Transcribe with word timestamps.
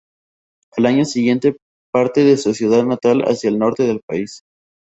Al 0.77 0.87
año 0.87 1.05
siguiente 1.05 1.57
parte 1.93 2.23
de 2.23 2.35
su 2.37 2.55
ciudad 2.55 2.83
natal 2.85 3.21
hacia 3.27 3.51
el 3.51 3.59
norte 3.59 3.83
del 3.85 4.01
país. 4.03 4.43